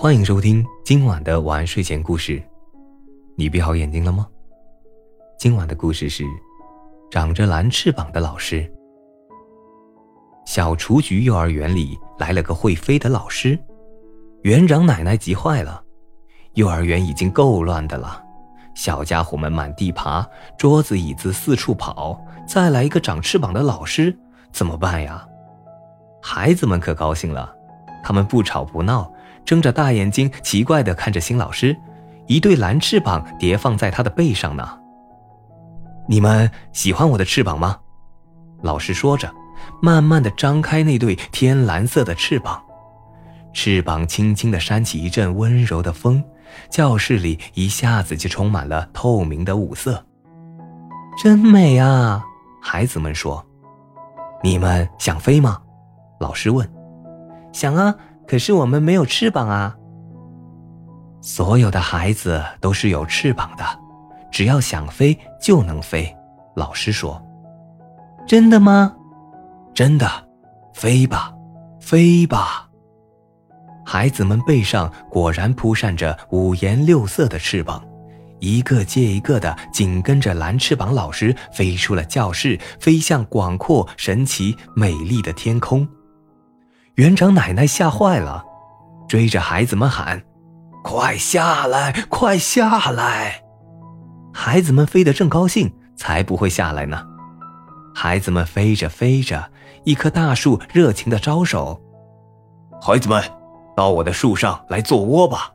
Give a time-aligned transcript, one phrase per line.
[0.00, 2.42] 欢迎收听今晚的晚安睡前故事。
[3.36, 4.26] 你闭好眼睛了吗？
[5.38, 6.24] 今晚的故事是：
[7.10, 8.66] 长着蓝翅膀的老师。
[10.46, 13.58] 小雏菊幼儿园里来了个会飞的老师，
[14.40, 15.84] 园长奶奶急坏了。
[16.54, 18.24] 幼儿园已经够乱的了，
[18.74, 20.26] 小家伙们满地爬，
[20.56, 24.18] 桌子椅子四处跑，再来一个长翅膀的老师，
[24.50, 25.28] 怎么办呀？
[26.22, 27.54] 孩子们可高兴了，
[28.02, 29.12] 他们不吵不闹，
[29.50, 31.76] 睁着大眼睛，奇怪地看着新老师，
[32.28, 34.78] 一对蓝翅膀叠放在他的背上呢。
[36.08, 37.76] 你们喜欢我的翅膀吗？
[38.62, 39.28] 老师说着，
[39.82, 42.62] 慢慢地张开那对天蓝色的翅膀，
[43.52, 46.22] 翅膀轻轻地扇起一阵温柔的风，
[46.70, 50.00] 教室里一下子就充满了透明的五色，
[51.20, 52.24] 真美啊！
[52.62, 53.44] 孩子们说
[54.44, 55.60] ：“你们想飞吗？”
[56.20, 56.72] 老师问
[57.52, 57.92] ：“想啊，
[58.30, 59.74] 可是我们没有翅膀啊。”
[61.20, 63.64] 所有的孩子都是有翅膀的，
[64.30, 66.16] 只要想飞就能飞。
[66.54, 67.20] 老师说
[68.28, 68.94] ：“真的吗？
[69.74, 70.08] 真的，
[70.72, 71.34] 飞吧，
[71.80, 72.68] 飞吧！”
[73.84, 77.84] 孩子们背上果然铺扇着五颜六色的翅膀，
[78.38, 85.84] 一个接一个的紧跟着蓝翅膀老师飞出了教室，飞向广阔、神奇、美丽的天空。
[87.00, 88.44] 园长奶奶吓坏了，
[89.08, 90.22] 追着孩子们喊
[90.84, 93.42] ：“快下来，快下来！”
[94.34, 97.02] 孩子们飞得正高兴，才不会下来呢。
[97.94, 99.50] 孩子们飞着飞着，
[99.84, 101.80] 一棵大树热情地招手
[102.82, 103.24] ：“孩子们，
[103.74, 105.50] 到我的树上来做窝吧！”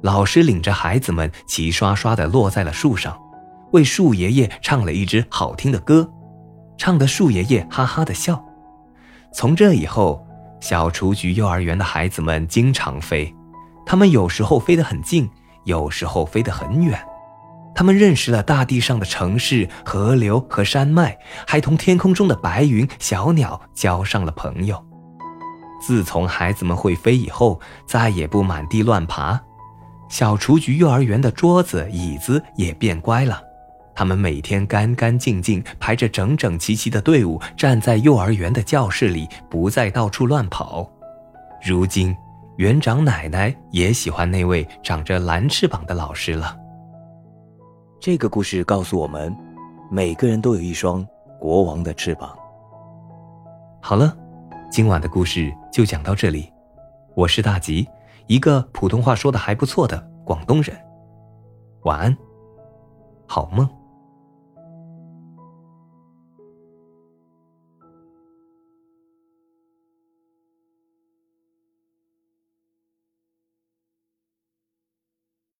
[0.00, 3.14] 老师领着孩子们齐刷刷地落在了树上，
[3.72, 6.10] 为树爷爷唱了一支好听的歌，
[6.78, 8.42] 唱得树爷爷哈哈地笑。
[9.34, 10.26] 从这以后，
[10.60, 13.34] 小雏菊幼儿园的孩子们经常飞，
[13.86, 15.28] 他们有时候飞得很近，
[15.64, 16.98] 有时候飞得很远。
[17.74, 21.16] 他们认识了大地上的城市、河流和山脉，
[21.46, 24.84] 还同天空中的白云、小鸟交上了朋友。
[25.80, 29.40] 自从孩子们会飞以后，再也不满地乱爬。
[30.08, 33.40] 小雏菊幼儿园的桌子、椅子也变乖了。
[33.98, 40.88] 他们每天干干净净排着整整齐齐的队伍，站在幼儿园的教室里，不再到处乱跑。
[41.66, 42.16] 如今，
[42.58, 46.56] 园长奶奶也喜欢那位长着蓝翅膀的老师了。
[47.98, 49.36] 这个故事告诉我们，
[49.90, 51.04] 每个人都有一双
[51.40, 52.38] 国王的翅膀。
[53.82, 54.16] 好了，
[54.70, 56.48] 今晚的故事就讲到这里。
[57.16, 57.84] 我是大吉，
[58.28, 60.78] 一个普通话说的还不错的广东人。
[61.82, 62.16] 晚安，
[63.26, 63.68] 好梦。